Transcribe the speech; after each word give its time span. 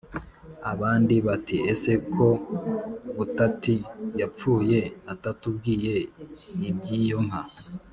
Abandi 0.71 1.15
bati: 1.25 1.57
“Ese 1.73 1.91
ko 2.13 2.27
Butati 3.15 3.75
yapfuye 4.19 4.79
atatubwiye 5.13 5.95
iby’iyo 6.69 7.19
nka 7.27 7.41